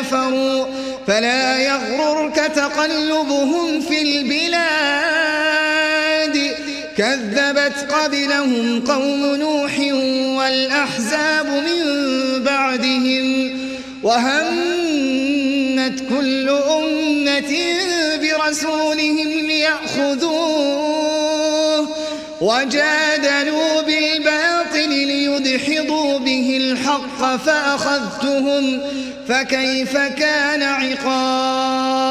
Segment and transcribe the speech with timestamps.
[0.00, 0.66] كفروا
[1.06, 5.00] فلا يغررك تقلبهم في البلاد.
[6.96, 9.78] كذبت قبلهم قوم نوح
[10.38, 11.84] والأحزاب من
[12.44, 13.58] بعدهم
[14.02, 17.52] وهمت كل أمة
[18.20, 21.10] برسولهم ليأخذوه
[22.40, 28.80] وجادلوا بالباطل ليدحضوا به الحق فأخذتهم
[29.30, 32.10] فكيف كان عقابي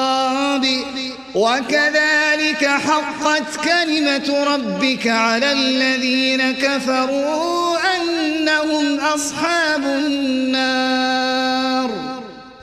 [1.35, 11.09] وكذلك حقت كلمة ربك على الذين كفروا أنهم أصحاب النار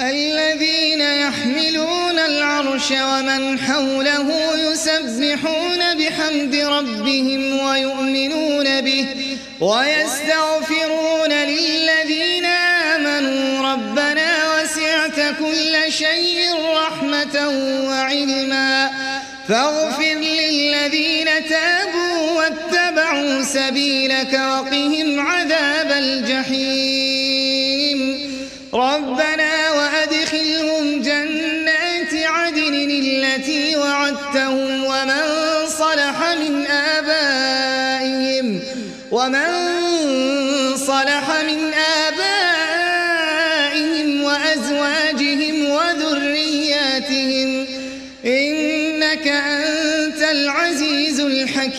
[0.00, 9.06] الذين يحملون العرش ومن حوله يسبحون بحمد ربهم ويؤمنون به
[9.60, 12.65] ويستغفرون للذين آمنوا
[15.38, 17.48] كل شيء رحمة
[17.88, 18.90] وعلما.
[19.48, 27.36] فاغفر للذين تابوا واتبعوا سبيلك وقهم عذاب الجحيم.
[28.74, 35.22] ربنا وأدخلهم جنات عدن التي وعدتهم ومن
[35.68, 38.60] صلح من آبائهم
[39.10, 39.46] ومن
[40.76, 42.15] صلح من آبائهم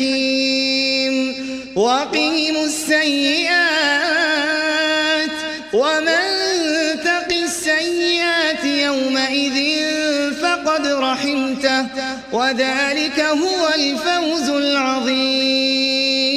[0.02, 1.48] الحكيم.
[1.76, 3.58] وقهم السيئات
[5.74, 6.26] ومن
[7.04, 9.58] تق السيئات يومئذ
[10.42, 11.86] فقد رحمته
[12.32, 16.37] وذلك هو الفوز العظيم.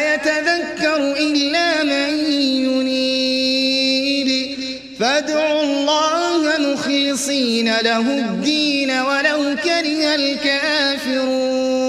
[7.81, 11.81] له الدين ولو كره الكافرون.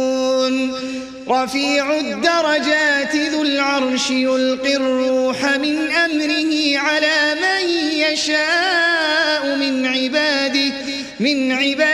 [1.28, 10.72] رفيع الدرجات ذو العرش يلقي الروح من أمره على من يشاء من عباده
[11.21, 11.91] من عباده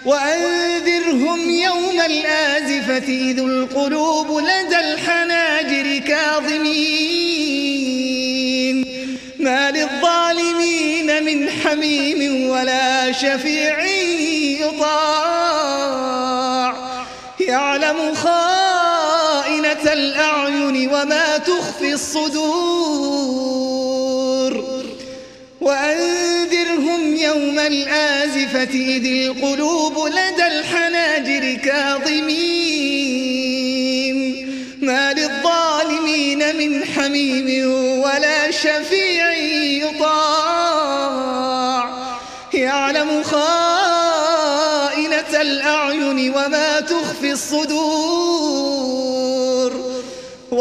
[0.04, 7.22] وأنذرهم يوم الآزفة إذ القلوب لدى الحناجر كاظمين.
[9.38, 13.84] ما للظالمين من حميم ولا شفيع
[14.60, 15.12] يطاع.
[17.40, 18.14] يعلم
[19.86, 23.42] الأعين وما تخفي الصدور.
[25.60, 32.92] وأنذرهم يوم الآزفة إذ القلوب لدى الحناجر كاظمين.
[34.82, 37.70] ما للظالمين من حميم
[38.00, 39.32] ولا شفيع
[39.88, 40.92] يطاع.
[42.54, 43.72] يعلم خائنة
[45.40, 48.11] الأعين وما تخفي الصدور.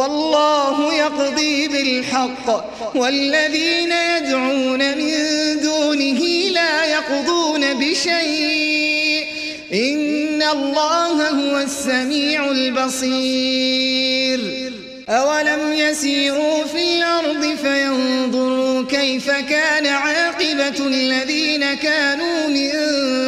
[0.01, 2.47] والله يقضي بالحق.
[2.95, 5.13] والذين يدعون من
[5.63, 6.19] دونه
[6.51, 9.25] لا يقضون بشيء.
[9.73, 14.39] إن الله هو السميع البصير.
[15.09, 22.71] أولم يسيروا في الأرض فينظروا كيف كان عاقبة الذين كانوا من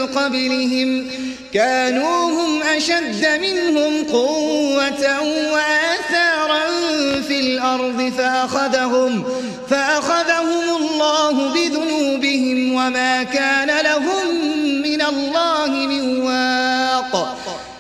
[0.07, 1.07] قبلهم.
[1.53, 5.21] كانوا هم أشد منهم قوة
[5.53, 6.32] وآثارا
[7.27, 9.23] في الأرض فأخذهم,
[9.69, 14.27] فأخذهم الله بذنوبهم وما كان لهم
[14.81, 17.37] من الله من واق.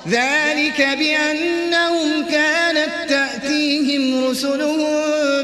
[0.07, 4.87] ذلك بأنهم كانت تأتيهم رسلهم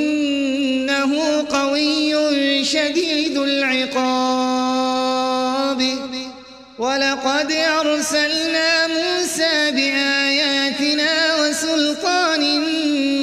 [7.41, 12.61] ولقد أرسلنا موسى بآياتنا وسلطان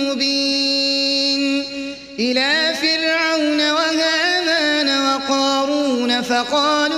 [0.05, 1.65] مبين
[2.19, 6.98] إلى فرعون وهامان وقارون فقالوا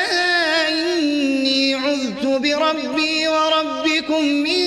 [4.21, 4.61] من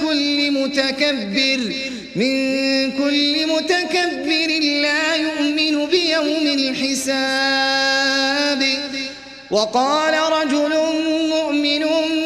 [0.00, 1.60] كل متكبر
[2.16, 2.36] من
[2.92, 4.48] كل متكبر
[4.82, 8.06] لا يؤمن بيوم الحساب.
[9.50, 10.72] وقال رجل
[11.28, 11.82] مؤمن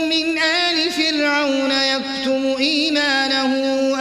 [0.08, 3.52] من آل فرعون يكتم إيمانه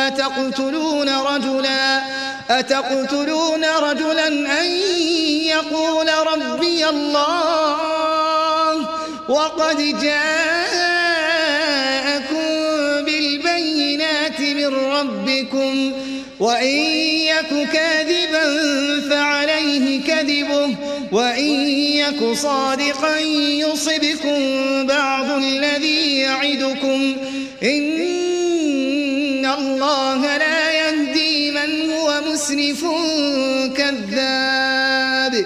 [0.07, 2.01] أتقتلون رجلا؟
[2.49, 4.65] أتقتلون رجلا أن
[5.45, 7.69] يقول ربي الله؟
[9.29, 10.58] وقد جاءكم
[15.53, 15.91] ربكم
[16.39, 18.45] وإن يك كاذبا
[19.09, 20.75] فعليه كذبه
[21.11, 24.39] وإن يك صادقا يصبكم
[24.87, 27.15] بعض الذي يعدكم
[27.63, 32.85] إن الله لا يهدي من هو مسرف
[33.77, 35.45] كذاب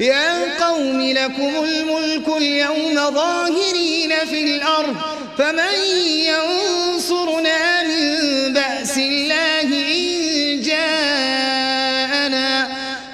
[0.00, 4.96] يا قوم لكم الملك اليوم ظاهرين في الأرض
[5.38, 6.77] فمن من
[8.98, 12.50] الله إن جاءنا.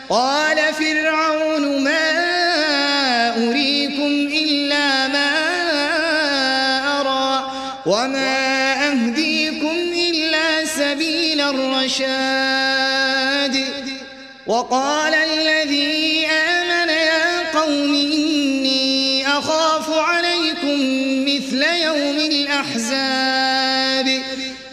[0.09, 2.09] قال فرعون ما
[3.49, 4.13] أريكم
[4.43, 5.31] إلا ما
[7.01, 7.53] أرى
[7.87, 9.77] وما أهديكم
[10.09, 12.85] إلا سبيل الرشاد.
[14.47, 20.79] وقال الذي آمن يا قوم إني أخاف عليكم
[21.25, 23.44] مثل يوم الأحزاب.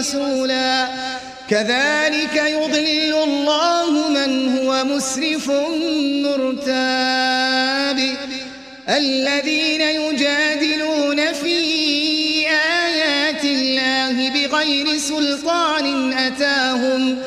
[0.00, 0.88] رسولا.
[1.50, 5.50] كذلك يضل الله من هو مسرف
[6.24, 7.98] مرتاب.
[8.88, 11.70] الذين يجادلون في
[14.50, 17.18] بغير سلطان أتاهم.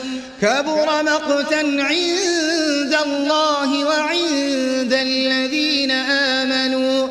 [0.42, 7.08] كبر مقتا عند الله وعند الذين آمنوا.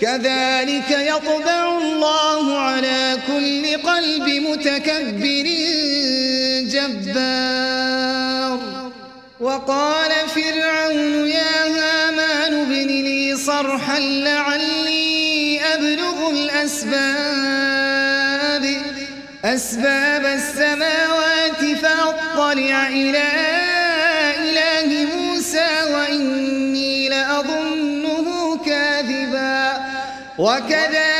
[0.00, 1.69] كذلك يطبع
[2.00, 5.46] الله على كل قلب متكبر
[6.72, 8.58] جبار.
[9.40, 16.90] وقال فرعون يا هامان ابن لي صرحا لعلي أبلغ الأسباب.
[19.44, 23.28] أسباب السماوات فأطلع إلى
[24.38, 29.80] إله موسى وإني لأظنه كاذبا.
[30.38, 31.19] وكذلك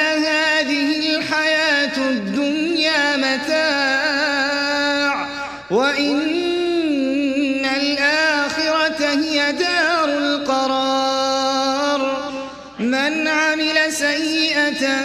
[13.11, 15.01] من عمل سيئة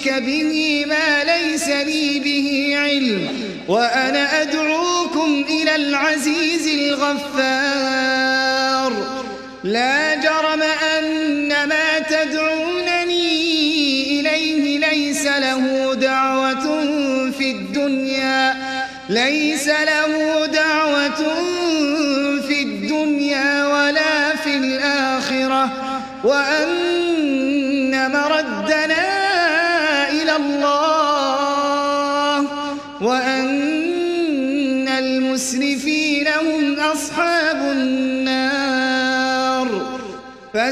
[0.00, 3.28] وأشرك به ما ليس لي به علم
[3.68, 8.10] وأنا أدعوكم إلى العزيز الغفار
[9.64, 10.62] لا جرم
[10.98, 13.40] أن ما تدعونني
[14.20, 16.84] إليه ليس له دعوة
[17.38, 18.56] في الدنيا
[19.08, 21.34] ليس له دعوة
[22.48, 25.70] في الدنيا ولا في الآخرة
[26.24, 26.69] وأن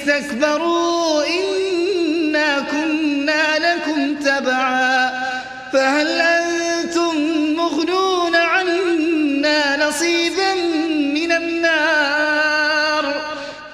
[0.00, 5.10] استكبروا إنا كنا لكم تبعا
[5.72, 7.14] فهل أنتم
[7.56, 10.54] مغنون عنا نصيبا
[11.14, 13.14] من النار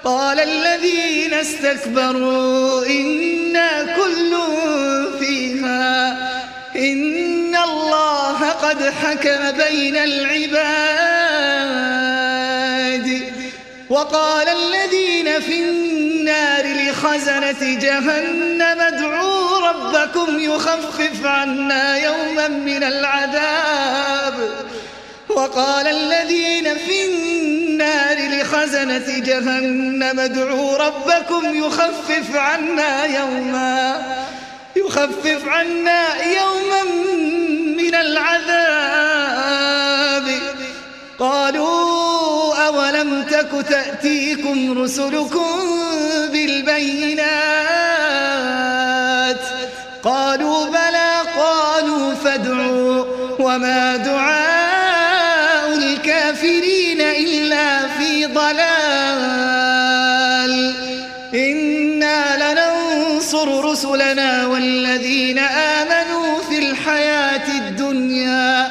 [0.05, 4.37] قال الذين استكبروا إنا كل
[5.21, 6.17] فيها
[6.77, 10.97] إن الله قد حكم بين العباد
[13.91, 15.86] وقال الذين في النار
[16.97, 24.51] لخزنة جهنم ادعوا ربكم يخفف عنا يوما من العذاب.
[25.29, 34.03] وقال الذين في النار لخزنة جهنم ادعوا ربكم يخفف عنا يوما
[34.77, 36.83] يخفف عنا يوما
[37.77, 39.37] من العذاب.
[41.19, 45.96] قالوا أولم تك تأتيكم رسلكم
[46.67, 47.27] بالبينات.
[50.03, 53.05] قالوا بلى قالوا فادعوا.
[53.39, 58.67] وما دعاء الكافرين إلا في ضلال.
[61.35, 68.69] إنا لننصر رسلنا والذين آمنوا في الحياة الدنيا.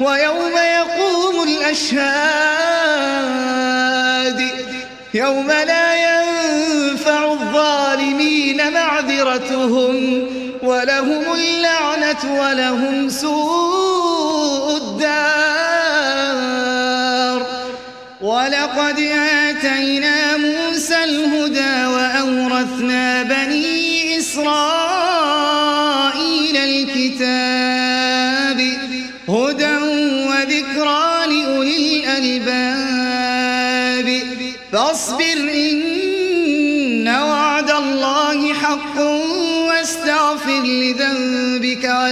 [0.00, 2.51] ويوم يقوم الأشهاد.
[9.62, 10.26] معذرتهم
[10.62, 15.82] ولهم اللعنة ولهم سوء الدار
[18.20, 18.98] ولقد
[19.48, 23.41] آتينا موسى الهدى وأورثنا بني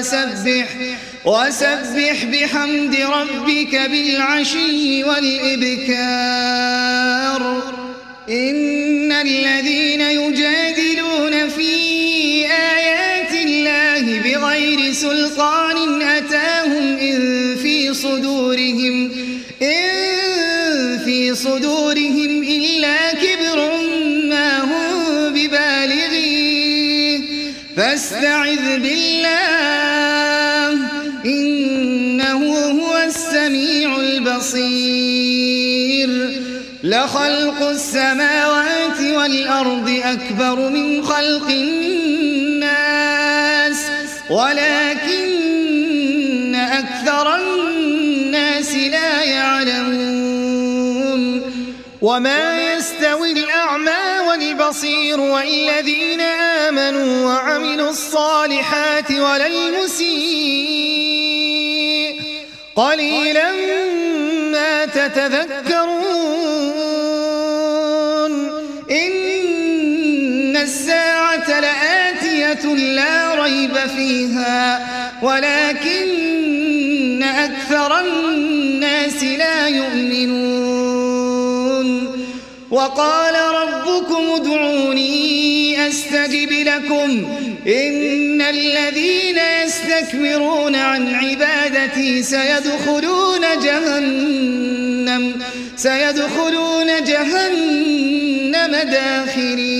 [0.01, 0.69] وسبح
[1.25, 6.63] وسبح بحمد ربك بالعشي والإبكار
[8.29, 12.10] إن الذين يجادلون في
[37.11, 42.97] لخلق السماوات والأرض أكبر من خلق الناس
[44.31, 45.35] ولكن
[46.55, 50.21] أكثر الناس لا يعلمون.
[52.03, 60.11] وما يستوي الأعمى والبصير والذين آمنوا وعملوا الصالحات ولا المسيء.
[62.77, 63.53] قليلا
[64.53, 65.70] ما تتذكرون
[74.31, 74.81] فيها
[75.23, 81.31] ولكن أكثر الناس لا يؤمنون.
[82.71, 87.29] وقال ربكم ادعوني أستجب لكم.
[87.67, 95.33] إن الذين يستكبرون عن عبادتي سيدخلون جهنم
[95.77, 99.80] سيدخلون جهنم داخرين.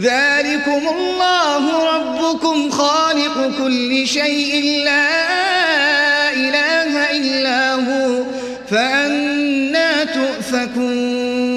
[0.00, 8.24] ذلكم الله ربكم خالق كل شيء لا إله إلا هو
[8.70, 11.50] فأنا تؤفكون.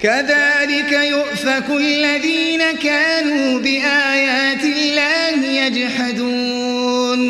[0.00, 7.20] كذلك يؤفك الذين كانوا بآيات الله يجحدون.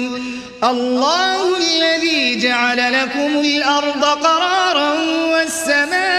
[0.65, 4.93] الله الذي جعل لكم الأرض قرارا
[5.33, 6.18] والسماء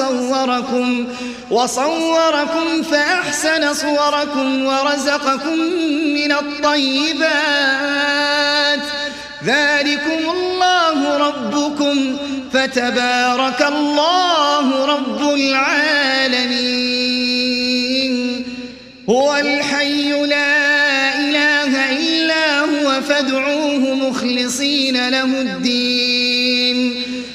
[0.00, 1.06] وصوركم
[1.50, 5.58] وصوركم فأحسن صوركم ورزقكم
[6.14, 7.24] من الطيبات.
[9.44, 12.16] ذلكم الله ربكم
[12.52, 16.94] فتبارك الله رب العالمين.
[19.10, 25.63] هو الحي لا إله إلا هو فادعوه مخلصين له الدين.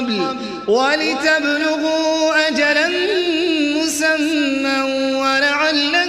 [0.00, 0.36] قبل
[0.66, 2.88] ولتبلغوا أجلا
[3.76, 4.82] مسمى
[5.14, 5.99] ولعلكم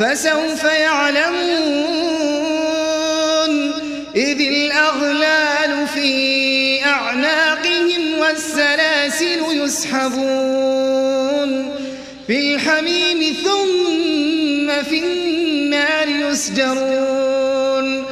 [0.00, 1.90] فسوف يعلمون
[4.16, 10.10] إذ الأغلال في أعناقهم والسلاسل يسحبون
[12.26, 18.04] في الحميم ثم في النار يسجرون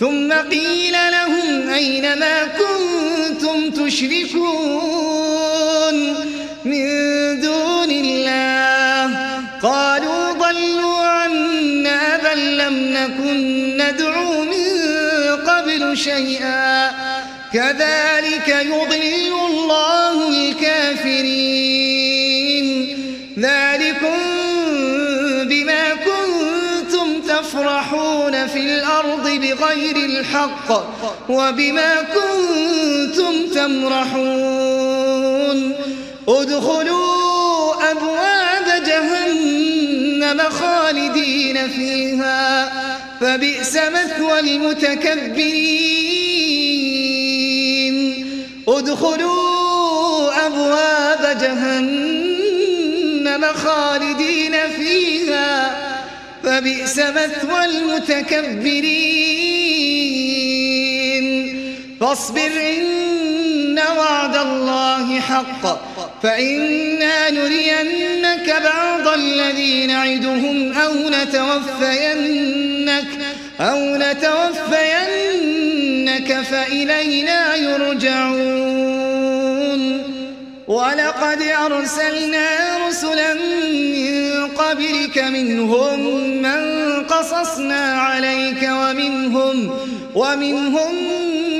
[0.00, 4.97] ثم قيل لهم أين ما كنتم تشركون
[15.98, 16.90] شيئا.
[17.52, 21.78] كذلك يضل الله الكافرين.
[23.38, 24.18] ذلكم
[25.44, 30.68] بما كنتم تفرحون في الأرض بغير الحق
[31.28, 34.78] وبما كنتم تمرحون.
[36.28, 42.77] ادخلوا أبواب جهنم خالدين فيها.
[43.20, 45.98] فبئس مثوى المتكبرين.
[48.68, 55.76] ادخلوا أبواب جهنم خالدين فيها.
[56.44, 59.18] فبئس مثوى المتكبرين.
[62.00, 65.88] فاصبر إن وعد الله حق.
[66.22, 72.77] فإنا نرينك بعض الذي نعدهم أو نتوفينك
[73.60, 75.52] أو نتوفينك
[76.42, 78.78] فإلينا يرجعون
[80.68, 86.00] ولقد أرسلنا رسلا من قبلك منهم
[86.42, 89.78] من قصصنا عليك ومنهم
[90.14, 90.94] ومنهم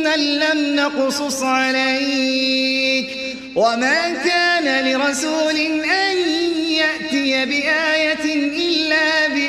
[0.04, 3.08] من لم نقصص عليك
[3.56, 6.16] وما كان لرسول أن
[6.68, 9.47] يأتي بآية إلا بإذن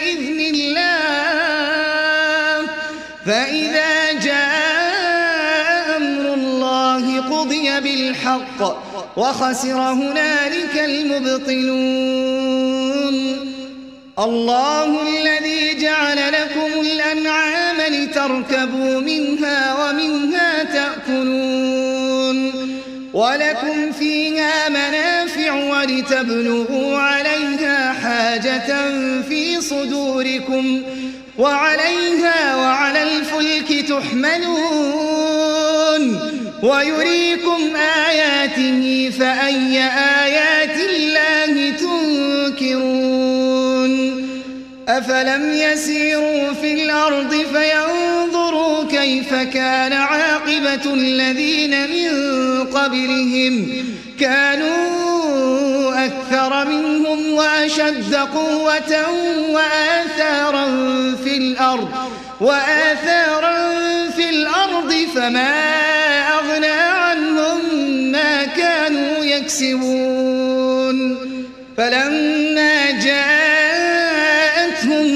[8.35, 11.89] قضي بالحق وخسر هنالك المبطلون.
[14.19, 22.51] الله الذي جعل لكم الأنعام لتركبوا منها ومنها تأكلون.
[23.13, 30.81] ولكم فيها منافع ولتبلغوا عليها حاجة في صدوركم.
[31.37, 35.18] وعليها وعلى الفلك تحملون.
[36.63, 37.75] ويريكم
[38.09, 39.83] آياته فأي
[40.23, 41.69] آيات الله
[42.49, 43.29] تنكرون؟
[44.87, 52.09] أفلم يسيروا في الأرض فينظروا كيف كان عاقبة الذين من
[52.63, 53.67] قبلهم.
[54.19, 59.05] كانوا أكثر منهم وأشد قوة
[59.49, 60.65] وآثارا
[61.23, 61.89] في الأرض
[62.41, 63.69] وآثارا
[64.15, 65.68] في الأرض فما
[69.49, 71.17] يكسبون.
[71.77, 74.27] فلما جاءتهم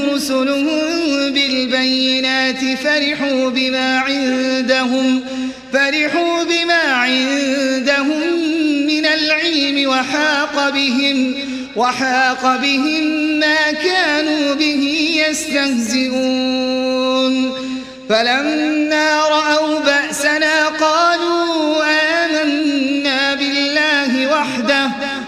[0.09, 0.79] رسلهم
[1.33, 5.21] بالبينات فرحوا بما عندهم
[5.73, 8.21] فرحوا بما عندهم
[8.87, 11.35] من العلم وحاق بهم
[11.75, 13.03] وحاق بهم
[13.39, 16.73] ما كانوا به يستهزئون.
[18.09, 21.12] فلما رأوا بأسنا قالوا